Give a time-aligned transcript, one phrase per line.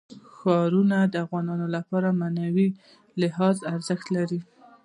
[0.35, 2.67] ښارونه د افغانانو لپاره په معنوي
[3.21, 4.39] لحاظ ارزښت لري.